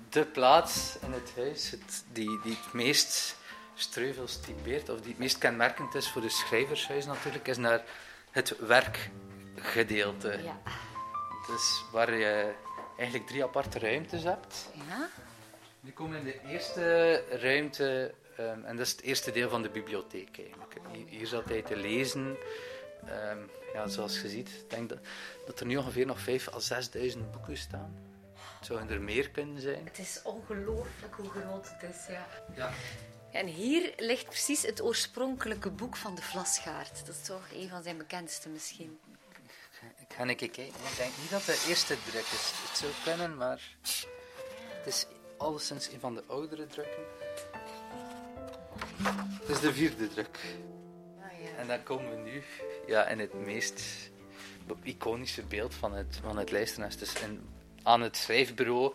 de 0.10 0.26
plaats 0.26 0.98
in 1.02 1.12
het 1.12 1.32
huis 1.36 1.70
het, 1.72 2.04
die, 2.12 2.40
die 2.44 2.58
het 2.64 2.74
meest 2.74 3.36
streuvels 3.76 4.40
typeert, 4.40 4.90
of 4.90 5.00
die 5.00 5.10
het 5.10 5.20
meest 5.20 5.38
kenmerkend 5.38 5.96
is 5.96 6.10
voor 6.10 6.22
de 6.22 6.30
schrijvershuis 6.30 7.06
natuurlijk, 7.06 7.48
is 7.48 7.58
naar 7.58 7.84
het 8.32 8.58
werk 8.60 9.10
gedeelte. 9.56 10.40
Ja. 10.44 10.62
Dus 11.48 11.84
waar 11.92 12.14
je 12.14 12.54
eigenlijk 13.00 13.28
drie 13.30 13.44
aparte 13.44 13.80
ruimtes 13.80 14.24
hebt. 14.24 14.70
Ja. 14.88 15.10
Nu 15.80 15.92
komen 15.92 16.18
in 16.18 16.24
de 16.24 16.40
eerste 16.48 17.24
ruimte, 17.30 18.14
um, 18.40 18.66
en 18.66 18.76
dat 18.76 18.86
is 18.86 18.92
het 18.92 19.02
eerste 19.02 19.32
deel 19.32 19.50
van 19.50 19.62
de 19.62 19.70
bibliotheek 19.70 20.40
eigenlijk. 20.40 20.76
Hier, 21.08 21.28
zat 21.28 21.46
hij 21.46 21.62
te 21.62 21.76
lezen. 21.76 22.38
Um, 23.32 23.50
ja, 23.74 23.88
zoals 23.88 24.22
je 24.22 24.30
ziet, 24.30 24.50
ik 24.50 24.70
denk 24.70 24.90
dat, 24.90 24.98
dat 25.46 25.60
er 25.60 25.66
nu 25.66 25.78
ongeveer 25.78 26.06
nog 26.06 26.20
5 26.20 26.72
à 26.72 26.82
6.000 27.16 27.18
boeken 27.32 27.58
staan. 27.58 28.08
Het 28.58 28.68
zouden 28.68 28.90
er 28.90 29.02
meer 29.02 29.30
kunnen 29.30 29.62
zijn. 29.62 29.86
Het 29.86 30.00
is 30.00 30.22
ongelooflijk 30.24 31.16
hoe 31.16 31.30
groot 31.30 31.70
het 31.70 31.90
is, 31.96 32.08
ja. 32.08 32.28
ja. 32.56 32.72
En 33.32 33.46
hier 33.46 33.94
ligt 33.98 34.26
precies 34.26 34.62
het 34.62 34.82
oorspronkelijke 34.82 35.70
boek 35.70 35.96
van 35.96 36.16
de 36.16 36.22
Vlasgaard. 36.22 37.06
Dat 37.06 37.16
is 37.16 37.26
toch 37.26 37.48
een 37.54 37.70
van 37.70 37.84
zijn 37.84 37.98
bekendste 37.98 38.50
misschien. 38.50 39.00
Ik 40.20 40.26
ga 40.26 40.34
kijken. 40.36 40.64
Ik 40.66 40.98
denk 40.98 41.12
niet 41.22 41.30
dat 41.30 41.46
de 41.46 41.66
eerste 41.68 41.96
druk 42.10 42.22
is. 42.22 42.52
Het 42.68 42.78
zou 42.78 42.92
kunnen, 43.04 43.38
maar 43.38 43.62
het 44.78 44.88
is 44.88 45.08
alleszins 45.38 45.92
een 45.92 46.00
van 46.00 46.16
de 46.16 46.24
oudere 46.28 46.68
drukken. 46.68 47.04
Het 49.40 49.50
is 49.50 49.60
de 49.60 49.74
vierde 49.74 50.08
druk. 50.08 50.40
Ah, 51.22 51.44
ja. 51.44 51.58
En 51.58 51.68
dan 51.68 51.84
komen 51.84 52.10
we 52.10 52.30
nu 52.30 52.44
ja, 52.88 53.08
in 53.08 53.20
het 53.20 53.34
meest 53.34 53.82
iconische 54.84 55.44
beeld 55.44 55.74
van 55.76 55.94
het, 55.94 56.20
van 56.22 56.38
het 56.38 56.52
lijsternest. 56.52 57.00
Dus 57.00 57.14
in, 57.14 57.50
aan 57.84 58.02
het 58.02 58.18
schrijfbureau 58.18 58.94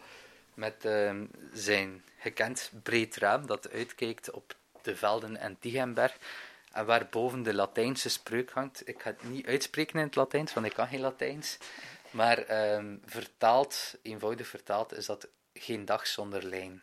met 0.54 0.84
ehm, 0.84 1.24
zijn 1.52 2.04
gekend 2.18 2.70
breed 2.82 3.16
raam 3.16 3.46
dat 3.46 3.70
uitkijkt 3.70 4.30
op 4.30 4.56
de 4.82 4.96
velden 4.96 5.36
en 5.36 5.56
Tigenberg. 5.58 6.16
En 6.74 6.86
waar 6.86 7.06
boven 7.10 7.42
de 7.42 7.54
Latijnse 7.54 8.08
spreuk 8.08 8.50
hangt. 8.50 8.88
Ik 8.88 9.02
ga 9.02 9.10
het 9.10 9.22
niet 9.22 9.46
uitspreken 9.46 9.98
in 9.98 10.04
het 10.04 10.14
Latijns, 10.14 10.54
want 10.54 10.66
ik 10.66 10.72
kan 10.72 10.88
geen 10.88 11.00
Latijns. 11.00 11.58
Maar 12.10 12.72
um, 12.74 13.02
vertaald, 13.04 13.94
eenvoudig 14.02 14.46
vertaald, 14.46 14.92
is 14.92 15.06
dat 15.06 15.28
geen 15.52 15.84
dag 15.84 16.06
zonder 16.06 16.44
lijn. 16.44 16.82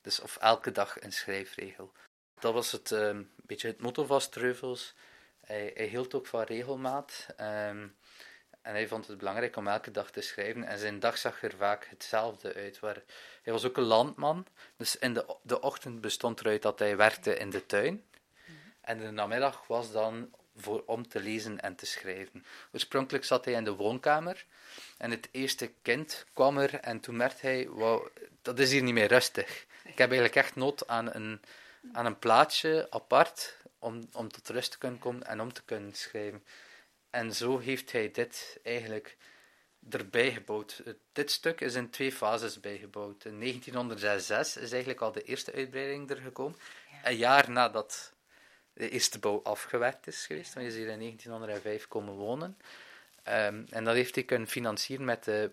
Dus 0.00 0.20
of 0.20 0.36
elke 0.36 0.70
dag 0.70 1.02
een 1.02 1.12
schrijfregel. 1.12 1.92
Dat 2.38 2.52
was 2.52 2.72
het, 2.72 2.90
um, 2.90 3.30
beetje 3.36 3.68
het 3.68 3.80
motto 3.80 4.04
van 4.04 4.20
Streuvels. 4.20 4.94
Hij, 5.40 5.70
hij, 5.74 5.86
hield 5.86 6.14
ook 6.14 6.26
van 6.26 6.42
regelmaat. 6.42 7.26
Um, 7.30 7.96
en 8.62 8.72
hij 8.72 8.88
vond 8.88 9.06
het 9.06 9.18
belangrijk 9.18 9.56
om 9.56 9.68
elke 9.68 9.90
dag 9.90 10.10
te 10.10 10.20
schrijven. 10.20 10.64
En 10.64 10.78
zijn 10.78 11.00
dag 11.00 11.18
zag 11.18 11.42
er 11.42 11.54
vaak 11.56 11.86
hetzelfde 11.90 12.54
uit. 12.54 12.80
Hij 13.42 13.52
was 13.52 13.64
ook 13.64 13.76
een 13.76 13.82
landman. 13.82 14.46
Dus 14.76 14.96
in 14.96 15.14
de, 15.14 15.36
de 15.42 15.60
ochtend 15.60 16.00
bestond 16.00 16.40
eruit 16.40 16.62
dat 16.62 16.78
hij 16.78 16.96
werkte 16.96 17.36
in 17.36 17.50
de 17.50 17.66
tuin. 17.66 18.04
En 18.82 18.98
de 18.98 19.10
namiddag 19.10 19.66
was 19.66 19.92
dan 19.92 20.30
voor, 20.56 20.82
om 20.86 21.08
te 21.08 21.20
lezen 21.20 21.60
en 21.60 21.74
te 21.74 21.86
schrijven. 21.86 22.44
Oorspronkelijk 22.72 23.24
zat 23.24 23.44
hij 23.44 23.54
in 23.54 23.64
de 23.64 23.74
woonkamer. 23.74 24.44
En 24.98 25.10
het 25.10 25.28
eerste 25.30 25.72
kind 25.82 26.26
kwam 26.32 26.58
er 26.58 26.74
en 26.74 27.00
toen 27.00 27.16
merkte 27.16 27.46
hij, 27.46 27.68
wow, 27.68 28.06
dat 28.42 28.58
is 28.58 28.70
hier 28.70 28.82
niet 28.82 28.94
meer 28.94 29.08
rustig. 29.08 29.66
Ik 29.84 29.98
heb 29.98 30.10
eigenlijk 30.10 30.36
echt 30.36 30.56
nood 30.56 30.88
aan 30.88 31.14
een, 31.14 31.40
aan 31.92 32.06
een 32.06 32.18
plaatsje 32.18 32.86
apart 32.90 33.56
om, 33.78 34.08
om 34.12 34.32
tot 34.32 34.48
rust 34.48 34.70
te 34.70 34.78
kunnen 34.78 34.98
komen 34.98 35.26
en 35.26 35.40
om 35.40 35.52
te 35.52 35.62
kunnen 35.64 35.94
schrijven. 35.94 36.44
En 37.10 37.34
zo 37.34 37.58
heeft 37.58 37.92
hij 37.92 38.10
dit 38.10 38.58
eigenlijk 38.62 39.16
erbij 39.90 40.32
gebouwd. 40.32 40.82
Dit 41.12 41.30
stuk 41.30 41.60
is 41.60 41.74
in 41.74 41.90
twee 41.90 42.12
fases 42.12 42.60
bijgebouwd. 42.60 43.24
In 43.24 43.40
1906 43.40 44.56
is 44.56 44.70
eigenlijk 44.70 45.00
al 45.00 45.12
de 45.12 45.22
eerste 45.22 45.52
uitbreiding 45.52 46.10
er 46.10 46.16
gekomen. 46.16 46.58
Een 47.04 47.16
jaar 47.16 47.50
nadat 47.50 48.11
de 48.74 48.88
eerste 48.88 49.18
bouw 49.18 49.42
afgewerkt 49.42 50.06
is 50.06 50.26
geweest. 50.26 50.54
Want 50.54 50.66
je 50.66 50.72
is 50.72 50.78
hier 50.78 50.88
in 50.88 50.98
1905 50.98 51.88
komen 51.88 52.14
wonen. 52.14 52.58
Um, 53.28 53.66
en 53.70 53.84
dat 53.84 53.94
heeft 53.94 54.14
hij 54.14 54.24
kunnen 54.24 54.48
financieren 54.48 55.04
met 55.04 55.24
de 55.24 55.50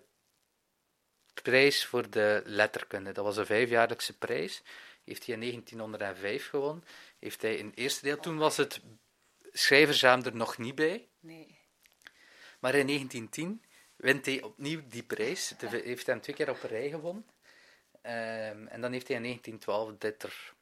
prijs 1.41 1.85
voor 1.85 2.09
de 2.09 2.41
letterkunde. 2.45 3.11
Dat 3.11 3.25
was 3.25 3.37
een 3.37 3.45
vijfjaarlijkse 3.45 4.17
prijs. 4.17 4.61
Heeft 5.03 5.25
hij 5.25 5.35
in 5.35 5.41
1905 5.41 6.49
gewonnen. 6.49 6.83
Heeft 7.19 7.41
hij 7.41 7.55
in 7.55 7.65
het 7.65 7.77
eerste 7.77 8.03
deel, 8.03 8.19
toen 8.19 8.37
was 8.37 8.57
het 8.57 8.81
schrijverszaam 9.51 10.23
er 10.23 10.35
nog 10.35 10.57
niet 10.57 10.75
bij. 10.75 11.07
Nee. 11.19 11.57
Maar 12.59 12.75
in 12.75 12.87
1910 12.87 13.63
wint 13.95 14.25
hij 14.25 14.41
opnieuw 14.41 14.81
die 14.87 15.03
prijs. 15.03 15.53
Hij 15.57 15.79
heeft 15.79 16.05
hem 16.05 16.21
twee 16.21 16.35
keer 16.35 16.49
op 16.49 16.63
een 16.63 16.69
rij 16.69 16.89
gewonnen. 16.89 17.25
Um, 18.03 18.67
en 18.67 18.81
dan 18.81 18.91
heeft 18.91 19.07
hij 19.07 19.17
in 19.17 19.23
1912 19.23 19.97
dit 19.97 20.23
er 20.23 20.53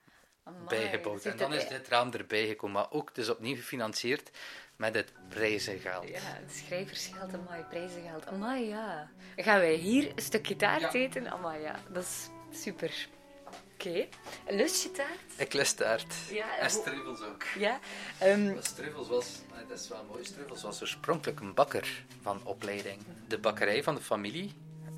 bijgebouwd. 0.67 1.25
En 1.25 1.37
dan 1.37 1.53
is 1.53 1.67
dit 1.67 1.87
raam 1.87 2.11
erbij 2.11 2.47
gekomen, 2.47 2.75
maar 2.81 2.91
ook 2.91 3.15
dus 3.15 3.29
opnieuw 3.29 3.55
gefinancierd 3.55 4.31
met 4.75 4.95
het 4.95 5.13
prijzengeld. 5.29 6.07
Ja, 6.07 6.19
het 6.19 6.55
schrijversgeld, 6.65 7.33
amai, 7.33 7.63
prijzengeld. 7.63 8.27
Amai, 8.27 8.67
ja. 8.67 9.09
Gaan 9.35 9.59
wij 9.59 9.73
hier 9.73 10.11
een 10.15 10.21
stukje 10.21 10.55
taart 10.55 10.81
ja. 10.81 10.91
eten? 10.91 11.31
Amai, 11.31 11.61
ja. 11.61 11.79
Dat 11.89 12.03
is 12.03 12.29
super. 12.61 13.07
Oké. 13.45 13.87
Okay. 13.87 14.09
Lust 14.47 14.83
je 14.83 14.91
taart? 14.91 15.19
Ik 15.37 15.53
lust 15.53 15.77
taart. 15.77 16.13
Ja, 16.29 16.57
en 16.57 16.69
struffels 16.69 17.21
ook. 17.21 17.43
Ja. 17.43 17.79
Um... 18.23 18.57
Struffels 18.61 19.07
was, 19.07 19.41
dat 19.67 19.79
is 19.79 19.87
wel 19.87 20.03
mooi, 20.03 20.25
Struffels 20.25 20.63
was 20.63 20.81
oorspronkelijk 20.81 21.39
een 21.39 21.53
bakker 21.53 22.03
van 22.21 22.41
opleiding. 22.43 22.97
De 23.27 23.37
bakkerij 23.37 23.83
van 23.83 23.95
de 23.95 24.01
familie 24.01 24.53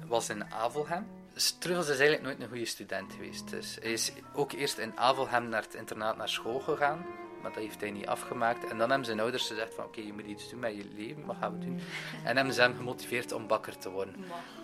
was 0.05 0.29
in 0.29 0.53
Avelhem. 0.53 1.18
Struffels 1.41 1.87
is 1.87 1.99
eigenlijk 1.99 2.21
nooit 2.21 2.39
een 2.41 2.47
goede 2.47 2.65
student 2.65 3.13
geweest. 3.13 3.49
Dus 3.49 3.77
hij 3.81 3.91
is 3.91 4.11
ook 4.33 4.51
eerst 4.51 4.77
in 4.77 4.97
Avelhem 4.97 5.49
naar 5.49 5.61
het 5.61 5.73
internaat 5.73 6.17
naar 6.17 6.29
school 6.29 6.59
gegaan 6.59 7.05
maar 7.41 7.51
dat 7.51 7.61
heeft 7.61 7.81
hij 7.81 7.91
niet 7.91 8.07
afgemaakt. 8.07 8.67
En 8.67 8.77
dan 8.77 8.89
hebben 8.89 9.05
zijn 9.05 9.19
ouders 9.19 9.47
gezegd 9.47 9.73
van 9.73 9.85
oké, 9.85 10.01
je 10.01 10.13
moet 10.13 10.25
iets 10.25 10.49
doen 10.49 10.59
met 10.59 10.75
je 10.75 10.85
leven, 10.95 11.25
wat 11.25 11.35
gaan 11.39 11.59
we 11.59 11.65
doen? 11.65 11.79
En 12.25 12.35
hebben 12.35 12.53
ze 12.53 12.61
hem 12.61 12.75
gemotiveerd 12.75 13.31
om 13.31 13.47
bakker 13.47 13.77
te 13.77 13.89
worden. 13.89 14.15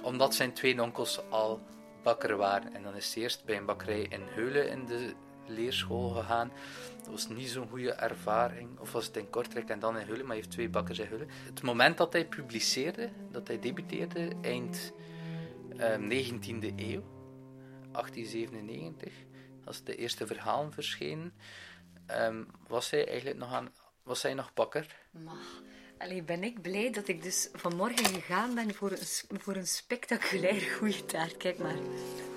Omdat 0.01 0.36
zijn 0.36 0.53
twee 0.53 0.82
onkels 0.82 1.29
al 1.29 1.62
bakker 2.03 2.38
waren. 2.38 2.74
En 2.74 2.84
dan 2.84 2.96
is 2.96 3.13
hij 3.13 3.24
eerst 3.24 3.46
bij 3.46 3.58
een 3.58 3.65
bakkerij 3.65 4.01
in 4.10 4.22
Heulen 4.24 4.70
in 4.70 4.86
de 4.86 5.13
leerschool 5.48 6.10
gegaan. 6.10 6.51
Dat 6.98 7.08
was 7.12 7.27
niet 7.27 7.50
zo'n 7.50 7.70
goede 7.70 7.91
ervaring. 7.91 8.79
Of 8.79 8.91
was 8.91 9.05
het 9.05 9.17
in 9.17 9.29
Kortrijk 9.29 9.70
en 9.70 9.79
dan 9.79 9.98
in 9.98 10.05
Heulen, 10.05 10.25
maar 10.25 10.36
hij 10.36 10.36
heeft 10.36 10.51
twee 10.51 10.70
bakkers 10.70 11.00
in 11.00 11.08
Heulen. 11.08 11.29
Het 11.46 11.62
moment 11.62 11.98
dat 11.98 12.13
hij 12.13 12.25
publiceerde, 12.25 13.10
dat 13.32 13.48
hij 13.48 13.60
debuteerde, 13.60 14.32
eind 14.41 14.94
19e 15.77 16.74
eeuw, 16.75 17.03
1897, 17.91 19.13
als 19.65 19.84
de 19.84 19.96
eerste 19.96 20.27
verhalen 20.27 20.74
verschenen, 20.74 21.34
um, 22.12 22.48
was 22.67 22.89
hij 22.89 23.08
eigenlijk 23.08 23.38
nog 23.38 23.53
aan, 23.53 23.74
was 24.03 24.22
hij 24.22 24.34
nog 24.34 24.53
bakker? 24.53 24.96
Allee, 25.98 26.24
ben 26.24 26.44
ik 26.44 26.62
blij 26.62 26.91
dat 26.91 27.08
ik 27.08 27.24
dus 27.24 27.50
vanmorgen 27.53 28.05
gegaan 28.05 28.55
ben 28.55 28.74
voor 28.74 28.91
een, 28.91 29.39
voor 29.39 29.55
een 29.55 29.67
spectaculair 29.67 30.62
goede 30.62 31.05
taart. 31.05 31.38
Kijk 31.38 31.58
maar. 31.58 31.75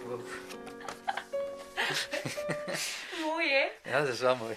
Wow. 0.07 0.21
mooi, 3.25 3.49
hè? 3.51 3.91
Ja, 3.91 4.01
dat 4.01 4.09
is 4.09 4.21
wel 4.21 4.37
mooi. 4.37 4.57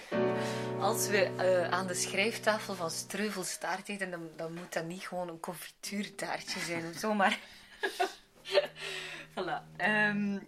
Als 0.80 1.08
we 1.08 1.30
uh, 1.36 1.70
aan 1.70 1.86
de 1.86 1.94
schrijftafel 1.94 2.74
van 2.74 2.90
Streuvelstaart 2.90 3.88
eten, 3.88 4.10
dan, 4.10 4.30
dan 4.36 4.54
moet 4.54 4.72
dat 4.72 4.84
niet 4.84 5.02
gewoon 5.02 5.28
een 5.28 5.40
confituurtaartje 5.40 6.60
zijn 6.60 6.88
of 6.94 6.98
zo, 6.98 7.14
maar... 7.14 7.38
voilà. 9.34 9.62
Um... 10.10 10.40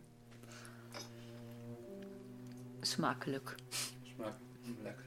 Smakelijk. 2.81 3.55
Smakelijk. 4.03 4.83
Lekker. 4.83 5.05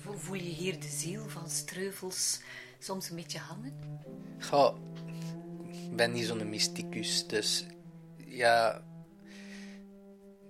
Voel 0.00 0.34
je 0.34 0.42
hier 0.42 0.80
de 0.80 0.88
ziel 0.88 1.28
van 1.28 1.48
Streuvels 1.48 2.40
soms 2.78 3.10
een 3.10 3.16
beetje 3.16 3.38
hangen? 3.38 3.72
Ja, 4.50 4.74
ik 5.90 5.96
ben 5.96 6.12
niet 6.12 6.26
zo'n 6.26 6.48
mysticus, 6.48 7.26
dus 7.26 7.66
ja, 8.16 8.82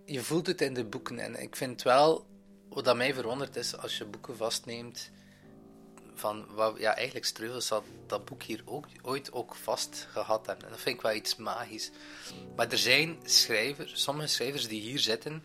je 0.05 0.21
voelt 0.23 0.47
het 0.47 0.61
in 0.61 0.75
de 0.75 0.85
boeken. 0.85 1.19
En 1.19 1.43
ik 1.43 1.57
vind 1.57 1.83
wel, 1.83 2.27
wat 2.69 2.85
dat 2.85 2.97
mij 2.97 3.15
verwondert 3.15 3.57
is, 3.57 3.77
als 3.77 3.99
je 3.99 4.05
boeken 4.05 4.37
vastneemt, 4.37 5.11
van, 6.21 6.47
ja, 6.79 6.97
eigenlijk 6.97 7.27
Streuvels 7.27 7.69
had 7.69 7.85
dat 8.07 8.25
boek 8.25 8.43
hier 8.43 8.63
ook, 8.65 8.87
ooit 9.03 9.33
ook 9.33 9.55
vast 9.55 10.07
gehad 10.11 10.47
hebben. 10.47 10.65
En 10.65 10.71
dat 10.71 10.81
vind 10.81 10.97
ik 10.97 11.03
wel 11.03 11.15
iets 11.15 11.37
magisch. 11.37 11.91
Maar 12.57 12.69
er 12.69 12.79
zijn 12.79 13.19
schrijvers, 13.25 14.03
sommige 14.03 14.29
schrijvers 14.29 14.69
die 14.69 14.81
hier 14.81 14.99
zitten, 14.99 15.45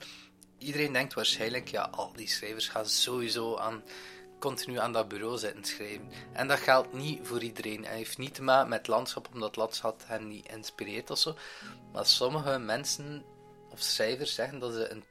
iedereen 0.58 0.94
denkt 0.94 1.14
waarschijnlijk, 1.14 1.68
ja, 1.68 1.82
al 1.92 2.14
die 2.16 2.28
schrijvers 2.28 2.68
gaan 2.68 2.86
sowieso 2.86 3.58
aan, 3.58 3.84
continu 4.40 4.80
aan 4.80 4.94
dat 4.94 5.08
bureau 5.08 5.38
zitten 5.38 5.64
schrijven. 5.64 6.12
En 6.34 6.48
dat 6.48 6.60
geldt 6.60 6.94
niet 6.94 7.28
voor 7.28 7.42
iedereen. 7.42 7.86
Hij 7.86 7.96
heeft 7.96 8.18
niet 8.18 8.34
te 8.34 8.44
maken 8.44 8.70
met 8.70 8.88
landschap, 8.88 9.30
omdat 9.34 9.56
landschap 9.56 10.02
hen 10.06 10.28
niet 10.28 10.48
inspireert 10.48 11.10
of 11.10 11.18
zo. 11.18 11.36
Maar 11.94 12.06
sommige 12.06 12.58
mensen 12.58 13.26
of 13.72 13.82
schrijvers 13.82 14.34
zeggen 14.34 14.60
dat 14.60 14.74
ze 14.74 14.90
een, 14.92 15.04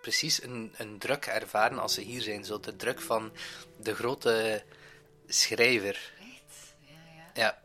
precies 0.00 0.42
een, 0.42 0.74
een 0.76 0.98
druk 0.98 1.26
ervaren 1.26 1.78
als 1.78 1.94
ze 1.94 2.00
hier 2.00 2.22
zijn. 2.22 2.44
Zo 2.44 2.60
de 2.60 2.76
druk 2.76 3.00
van 3.00 3.32
de 3.80 3.94
grote 3.94 4.64
schrijver. 5.26 6.12
Ja, 6.80 6.96
ja. 7.16 7.30
ja 7.34 7.64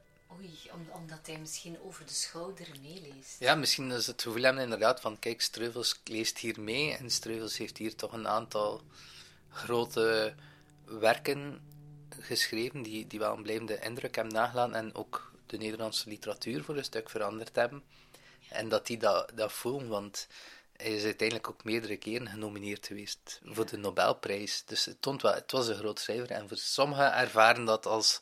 omdat 0.92 1.28
hij 1.28 1.40
misschien 1.40 1.82
over 1.82 2.06
de 2.06 2.14
schouder 2.14 2.68
meeleest. 2.82 3.40
Ja, 3.40 3.56
misschien 3.56 3.92
is 3.92 4.08
het 4.08 4.22
gevoel 4.22 4.42
hebben 4.42 4.64
inderdaad 4.64 5.02
van, 5.02 5.20
kijk, 5.20 5.42
Streuvels 5.42 6.00
leest 6.04 6.38
hier 6.38 6.60
mee 6.60 6.98
en 6.98 7.10
Streuvels 7.10 7.58
heeft 7.58 7.78
hier 7.78 7.96
toch 7.96 8.14
een 8.14 8.28
aantal 8.28 8.82
grote 9.50 10.34
werken 10.86 11.62
geschreven 12.20 12.82
die, 12.82 13.08
die 13.08 13.20
wel 13.20 13.36
een 13.36 13.44
blijvende 13.44 13.80
indruk 13.80 14.16
hebben 14.16 14.34
nagelaten 14.34 14.76
en 14.76 14.96
ook 14.96 15.32
de 15.46 15.58
Nederlandse 15.58 16.10
literatuur 16.10 16.64
voor 16.64 16.78
een 16.78 16.84
stuk 16.84 17.10
veranderd 17.10 17.56
hebben. 17.56 17.84
En 18.50 18.70
dat 18.70 18.88
die 18.88 18.98
dat, 18.98 19.32
dat 19.36 19.54
voelen, 19.54 19.88
want 19.88 20.28
hij 20.82 20.96
is 20.96 21.04
uiteindelijk 21.04 21.50
ook 21.50 21.64
meerdere 21.64 21.98
keren 21.98 22.28
genomineerd 22.28 22.88
geweest 22.88 23.42
voor 23.44 23.66
de 23.66 23.78
Nobelprijs. 23.78 24.64
Dus 24.66 24.86
het, 24.86 25.06
wel, 25.22 25.34
het 25.34 25.52
was 25.52 25.68
een 25.68 25.76
groot 25.76 26.00
schrijver 26.00 26.32
en 26.32 26.48
voor 26.48 26.58
sommigen 26.58 27.14
ervaren 27.14 27.66
dat 27.66 27.86
als 27.86 28.22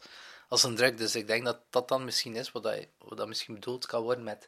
als 0.50 0.64
een 0.64 0.76
druk. 0.76 0.98
Dus 0.98 1.16
ik 1.16 1.28
denk 1.28 1.46
dat 1.46 1.62
dat 1.70 1.88
dan 1.88 2.06
misschien 2.06 2.36
is 2.36 2.52
wat, 2.52 2.64
dat, 2.64 2.88
wat 2.98 3.18
dat 3.18 3.28
misschien 3.28 3.54
bedoeld 3.54 3.86
kan 3.86 4.02
worden 4.02 4.24
met 4.24 4.48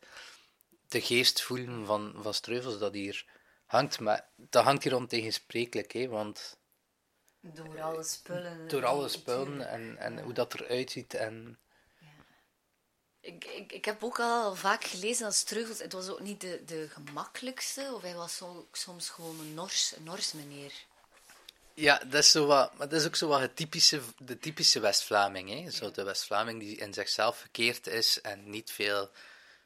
de 0.88 1.02
geest 1.02 1.42
voelen 1.42 1.86
van, 1.86 2.14
van 2.18 2.34
Streuvels 2.34 2.80
dat 2.80 2.94
hier 2.94 3.26
hangt. 3.66 4.00
Maar 4.00 4.30
dat 4.36 4.64
hangt 4.64 4.84
hier 4.84 4.96
ontegensprekelijk, 4.96 5.92
hè, 5.92 6.08
want... 6.08 6.60
Door 7.40 7.82
alle 7.82 8.04
spullen. 8.04 8.68
Door 8.68 8.86
alle 8.86 9.08
spullen 9.08 9.68
en, 9.70 9.98
en 9.98 10.20
hoe 10.20 10.34
dat 10.34 10.54
eruit 10.54 10.92
ziet. 10.92 11.14
En... 11.14 11.60
Ik, 13.22 13.46
ik, 13.46 13.72
ik 13.72 13.86
heb 13.86 14.04
ook 14.04 14.20
al 14.20 14.56
vaak 14.56 14.84
gelezen 14.84 15.24
dat 15.24 15.36
Streuvels, 15.36 15.80
het 15.80 15.94
was 15.94 16.10
ook 16.10 16.20
niet 16.20 16.42
de, 16.42 16.62
de 16.66 16.90
gemakkelijkste, 16.90 17.92
of 17.94 18.02
hij 18.02 18.16
was 18.16 18.42
soms 18.72 19.10
gewoon 19.10 19.40
een 19.40 19.54
Nors, 19.54 19.94
een 19.96 20.04
Nors 20.04 20.32
meneer. 20.34 20.74
Ja, 21.74 21.98
dat 21.98 22.24
is, 22.24 22.32
zo 22.32 22.46
wat, 22.46 22.78
maar 22.78 22.90
dat 22.90 23.00
is 23.00 23.08
ook 23.08 23.16
zo 23.16 23.28
wat 23.28 23.40
het 23.40 23.56
typische, 23.56 24.02
de 24.18 24.40
typische 24.40 24.80
West-Vlaming. 24.80 25.74
Zo 25.74 25.92
de 25.92 26.04
West-Vlaming 26.04 26.60
die 26.60 26.78
in 26.78 26.94
zichzelf 26.94 27.38
verkeerd 27.38 27.88
is 27.88 28.22
en 28.22 28.50
niet 28.50 28.72
veel 28.72 29.12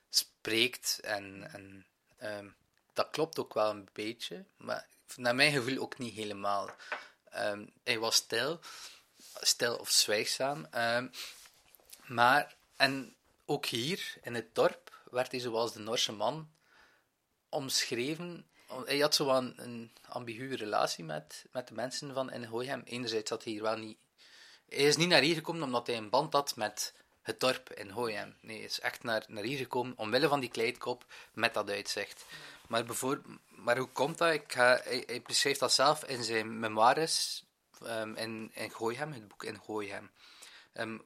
spreekt. 0.09 0.99
En, 1.03 1.49
en 1.53 1.85
ehm, 2.17 2.47
dat 2.93 3.07
klopt 3.11 3.39
ook 3.39 3.53
wel 3.53 3.69
een 3.69 3.89
beetje, 3.93 4.43
maar 4.57 4.87
naar 5.15 5.35
mijn 5.35 5.51
gevoel 5.51 5.77
ook 5.77 5.97
niet 5.97 6.13
helemaal. 6.13 6.69
Um, 7.37 7.71
hij 7.83 7.99
was 7.99 8.15
stil, 8.15 8.59
stil 9.41 9.75
of 9.75 9.89
zwijgzaam. 9.89 10.67
Um, 10.75 11.11
maar, 12.05 12.55
en 12.75 13.15
ook 13.45 13.65
hier 13.65 14.13
in 14.21 14.35
het 14.35 14.55
dorp 14.55 15.01
werd 15.11 15.31
hij 15.31 15.39
zoals 15.39 15.73
de 15.73 15.79
Norse 15.79 16.11
man 16.11 16.49
omschreven. 17.49 18.47
Hij 18.85 18.99
had 18.99 19.15
zo 19.15 19.29
een, 19.29 19.91
ambiguë 20.07 20.55
relatie 20.55 21.03
met, 21.03 21.45
met 21.51 21.67
de 21.67 21.73
mensen 21.73 22.13
van 22.13 22.31
in 22.31 22.43
Hooihem. 22.43 22.81
Enerzijds 22.85 23.29
had 23.29 23.43
hij 23.43 23.53
hier 23.53 23.61
wel 23.61 23.77
niet... 23.77 23.97
Hij 24.69 24.83
is 24.83 24.97
niet 24.97 25.07
naar 25.07 25.21
hier 25.21 25.35
gekomen 25.35 25.63
omdat 25.63 25.87
hij 25.87 25.97
een 25.97 26.09
band 26.09 26.33
had 26.33 26.55
met 26.55 26.93
het 27.21 27.39
dorp 27.39 27.73
in 27.73 27.89
Hooihem. 27.89 28.35
Nee, 28.41 28.55
hij 28.57 28.65
is 28.65 28.79
echt 28.79 29.03
naar, 29.03 29.23
naar 29.27 29.43
hier 29.43 29.57
gekomen 29.57 29.97
omwille 29.97 30.27
van 30.27 30.39
die 30.39 30.49
kleedkop 30.49 31.05
met 31.33 31.53
dat 31.53 31.69
uitzicht. 31.69 32.25
Maar, 32.67 32.85
maar 33.49 33.77
hoe 33.77 33.87
komt 33.87 34.17
dat? 34.17 34.33
Ik 34.33 34.51
hij, 34.51 35.21
beschrijft 35.25 35.59
dat 35.59 35.73
zelf 35.73 36.03
in 36.03 36.23
zijn 36.23 36.59
memoires 36.59 37.43
um, 37.83 38.15
in, 38.15 38.51
in 38.53 38.71
Gooihem, 38.71 39.11
het 39.11 39.27
boek 39.27 39.43
in 39.43 39.61
Gooihem. 39.61 40.11
Um, 40.73 41.05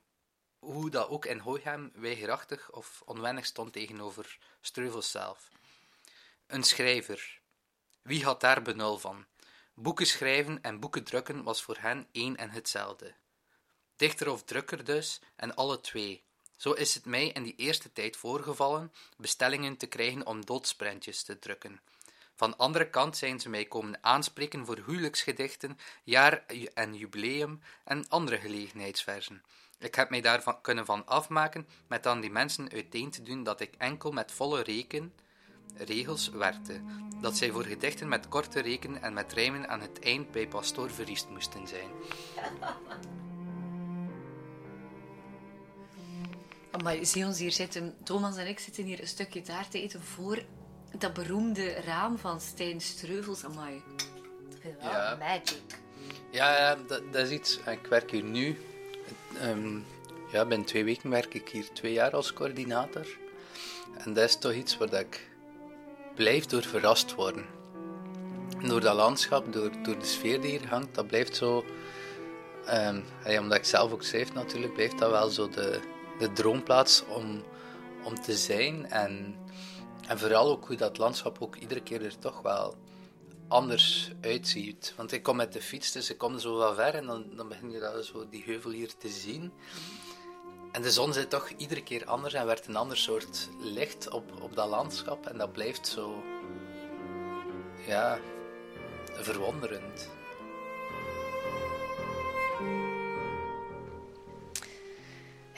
hoe 0.59 0.89
dat 0.89 1.09
ook 1.09 1.25
in 1.25 1.41
Gooihem 1.41 1.91
weigerachtig 1.93 2.71
of 2.71 3.01
onwennig 3.05 3.45
stond 3.45 3.73
tegenover 3.73 4.37
Streuvels 4.61 5.11
zelf. 5.11 5.49
Een 6.47 6.63
schrijver. 6.63 7.39
Wie 8.01 8.23
had 8.23 8.41
daar 8.41 8.61
benul 8.61 8.97
van? 8.97 9.25
Boeken 9.73 10.07
schrijven 10.07 10.61
en 10.61 10.79
boeken 10.79 11.03
drukken 11.03 11.43
was 11.43 11.61
voor 11.61 11.77
hen 11.79 12.07
één 12.11 12.37
en 12.37 12.49
hetzelfde. 12.49 13.13
Dichter 13.95 14.31
of 14.31 14.43
drukker 14.43 14.83
dus, 14.83 15.19
en 15.35 15.55
alle 15.55 15.81
twee. 15.81 16.23
Zo 16.57 16.71
is 16.71 16.93
het 16.93 17.05
mij 17.05 17.27
in 17.27 17.43
die 17.43 17.55
eerste 17.55 17.93
tijd 17.93 18.17
voorgevallen 18.17 18.93
bestellingen 19.17 19.77
te 19.77 19.87
krijgen 19.87 20.25
om 20.25 20.45
doodsprentjes 20.45 21.23
te 21.23 21.39
drukken. 21.39 21.81
Van 22.35 22.57
andere 22.57 22.89
kant 22.89 23.17
zijn 23.17 23.39
ze 23.39 23.49
mij 23.49 23.65
komen 23.65 23.97
aanspreken 24.01 24.65
voor 24.65 24.83
huwelijksgedichten, 24.85 25.79
jaar- 26.03 26.45
en 26.73 26.95
jubileum 26.95 27.61
en 27.83 28.07
andere 28.07 28.37
gelegenheidsversen. 28.37 29.43
Ik 29.79 29.95
heb 29.95 30.09
mij 30.09 30.21
daarvan 30.21 30.61
kunnen 30.61 30.85
van 30.85 31.05
afmaken 31.05 31.67
met 31.87 32.07
aan 32.07 32.21
die 32.21 32.31
mensen 32.31 32.71
uiteen 32.71 33.09
te 33.09 33.21
doen 33.21 33.43
dat 33.43 33.61
ik 33.61 33.75
enkel 33.77 34.11
met 34.11 34.31
volle 34.31 34.63
reken, 34.63 35.13
regels 35.75 36.29
werkte, 36.29 36.81
dat 37.21 37.37
zij 37.37 37.51
voor 37.51 37.63
gedichten 37.63 38.07
met 38.07 38.27
korte 38.27 38.59
reken 38.59 39.01
en 39.01 39.13
met 39.13 39.33
rijmen 39.33 39.69
aan 39.69 39.81
het 39.81 39.99
eind 39.99 40.31
bij 40.31 40.47
pastoor 40.47 40.91
verriest 40.91 41.29
moesten 41.29 41.67
zijn. 41.67 41.89
Maar 46.83 46.97
zie 47.01 47.25
ons 47.25 47.39
hier 47.39 47.51
zitten, 47.51 47.95
Thomas 48.03 48.37
en 48.37 48.47
ik 48.47 48.59
zitten 48.59 48.83
hier 48.83 48.99
een 49.01 49.07
stukje 49.07 49.41
taart 49.41 49.71
te 49.71 49.81
eten 49.81 50.03
voor 50.03 50.43
dat 50.97 51.13
beroemde 51.13 51.73
raam 51.73 52.17
van 52.17 52.41
Stijn 52.41 52.81
Streuvels. 52.81 53.43
Amai, 53.43 53.83
dat 54.49 54.59
is 54.63 54.83
wel 54.83 54.91
ja. 54.91 55.15
magic. 55.19 55.61
Ja, 56.31 56.57
ja 56.57 56.75
dat, 56.75 57.13
dat, 57.13 57.25
is 57.25 57.31
iets. 57.31 57.57
Ik 57.57 57.85
werk 57.85 58.11
hier 58.11 58.23
nu. 58.23 58.57
Um, 59.43 59.85
ja, 60.31 60.45
binnen 60.45 60.67
twee 60.67 60.83
weken 60.83 61.09
werk 61.09 61.33
ik 61.33 61.49
hier 61.49 61.71
twee 61.73 61.93
jaar 61.93 62.11
als 62.11 62.33
coördinator. 62.33 63.07
En 63.97 64.13
dat 64.13 64.23
is 64.23 64.35
toch 64.35 64.53
iets 64.53 64.77
waar 64.77 64.93
ik 64.93 65.29
blijf 66.15 66.45
door 66.45 66.63
verrast 66.63 67.15
worden. 67.15 67.45
Door 68.67 68.81
dat 68.81 68.95
landschap, 68.95 69.53
door, 69.53 69.71
door 69.83 69.99
de 69.99 70.05
sfeer 70.05 70.41
die 70.41 70.49
hier 70.49 70.67
hangt, 70.67 70.95
dat 70.95 71.07
blijft 71.07 71.35
zo... 71.35 71.65
Um, 72.73 73.03
omdat 73.39 73.57
ik 73.57 73.65
zelf 73.65 73.91
ook 73.91 74.03
schrijf 74.03 74.33
natuurlijk, 74.33 74.73
blijft 74.73 74.97
dat 74.97 75.11
wel 75.11 75.29
zo 75.29 75.49
de, 75.49 75.79
de 76.19 76.33
droomplaats 76.33 77.03
om, 77.05 77.43
om 78.03 78.21
te 78.21 78.37
zijn. 78.37 78.89
En, 78.89 79.35
en 80.07 80.19
vooral 80.19 80.49
ook 80.49 80.67
hoe 80.67 80.75
dat 80.75 80.97
landschap 80.97 81.37
ook 81.39 81.55
iedere 81.55 81.81
keer 81.81 82.05
er 82.05 82.19
toch 82.19 82.41
wel 82.41 82.75
anders 83.49 84.11
uitziet. 84.21 84.93
Want 84.95 85.11
ik 85.11 85.23
kom 85.23 85.35
met 85.35 85.53
de 85.53 85.61
fiets, 85.61 85.91
dus 85.91 86.09
ik 86.09 86.17
kom 86.17 86.39
zo 86.39 86.57
wel 86.57 86.73
ver 86.73 86.95
en 86.95 87.05
dan, 87.05 87.25
dan 87.35 87.47
begin 87.47 87.71
je 87.71 87.79
dat 87.79 88.05
zo, 88.05 88.29
die 88.29 88.43
heuvel 88.43 88.71
hier 88.71 88.97
te 88.97 89.09
zien. 89.09 89.51
En 90.71 90.81
de 90.81 90.91
zon 90.91 91.13
zit 91.13 91.29
toch 91.29 91.49
iedere 91.49 91.83
keer 91.83 92.05
anders 92.05 92.33
en 92.33 92.45
werd 92.45 92.67
een 92.67 92.75
ander 92.75 92.97
soort 92.97 93.49
licht 93.59 94.09
op, 94.09 94.41
op 94.41 94.55
dat 94.55 94.69
landschap. 94.69 95.25
En 95.25 95.37
dat 95.37 95.51
blijft 95.51 95.87
zo, 95.87 96.23
ja, 97.87 98.19
verwonderend. 99.13 100.09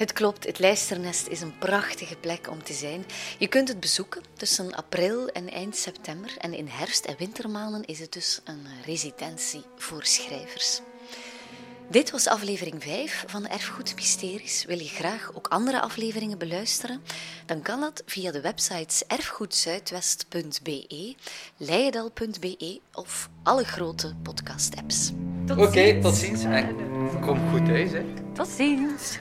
Het 0.02 0.14
klopt, 0.14 0.46
het 0.46 0.60
Lijsternest 0.60 1.28
is 1.28 1.42
een 1.42 1.58
prachtige 1.58 2.16
plek 2.16 2.50
om 2.50 2.64
te 2.64 2.74
zijn. 2.74 3.06
Je 3.38 3.48
kunt 3.48 3.68
het 3.68 3.80
bezoeken 3.80 4.22
tussen 4.34 4.76
april 4.76 5.28
en 5.28 5.50
eind 5.50 5.76
september. 5.76 6.36
En 6.38 6.54
in 6.54 6.68
herfst- 6.68 7.06
en 7.06 7.16
wintermaanden 7.18 7.86
is 7.86 8.00
het 8.00 8.14
dus 8.14 8.42
een 8.44 8.68
residentie 8.86 9.64
voor 9.78 10.04
schrijvers. 10.04 10.80
Dit 11.90 12.12
was 12.12 12.28
aflevering 12.28 12.84
5 12.84 13.24
van 13.28 13.48
Erfgoed 13.48 13.96
Mysteries. 13.96 14.66
Wil 14.66 14.80
je 14.80 14.88
graag 14.88 15.32
ook 15.36 15.48
andere 15.48 15.82
afleveringen 15.82 16.38
beluisteren? 16.38 17.02
Dan 17.46 17.62
kan 17.62 17.80
dat 17.80 18.04
via 18.06 18.32
de 18.32 18.42
websites 18.42 19.04
erfgoedzuidwest.be, 19.08 21.16
leidal.be 21.58 22.80
of 22.94 23.30
alle 23.44 23.64
grote 23.64 24.16
podcast-apps. 24.24 25.12
Oké, 25.58 26.02
tot 26.02 26.16
ziens. 26.16 26.44
Kom 27.22 27.52
goed 27.52 27.66
thuis. 27.66 27.92
Hè. 27.92 28.04
Tot 28.34 28.48
ziens. 28.48 29.18